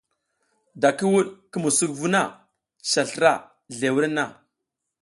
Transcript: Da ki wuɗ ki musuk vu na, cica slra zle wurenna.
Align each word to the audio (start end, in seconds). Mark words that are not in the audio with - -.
Da 0.81 0.89
ki 0.97 1.05
wuɗ 1.13 1.27
ki 1.51 1.57
musuk 1.63 1.91
vu 1.99 2.07
na, 2.13 2.21
cica 2.85 3.03
slra 3.09 3.31
zle 3.77 3.87
wurenna. 3.93 4.25